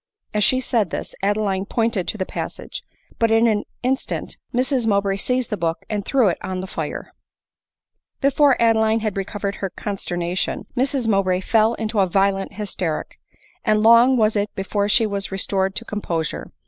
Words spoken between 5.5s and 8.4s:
the book and threw it on the fire.* 48 ADELINE MOWBRAY.